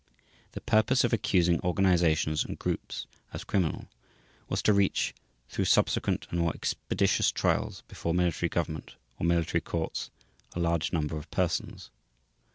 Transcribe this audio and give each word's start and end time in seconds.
The 0.53 0.61
purpose 0.61 1.03
of 1.03 1.13
accusing 1.13 1.59
organizations 1.59 2.43
and 2.43 2.57
groups 2.57 3.05
as 3.33 3.43
criminal 3.43 3.87
was 4.49 4.63
to 4.63 4.73
reach, 4.73 5.13
through 5.47 5.65
subsequent 5.65 6.25
and 6.31 6.39
more 6.39 6.55
expeditious 6.55 7.29
trials 7.31 7.83
before 7.87 8.15
Military 8.15 8.49
Government 8.49 8.95
or 9.19 9.27
military 9.27 9.61
courts, 9.61 10.09
a 10.55 10.59
large 10.59 10.91
number 10.91 11.17
of 11.19 11.29
persons. 11.29 11.91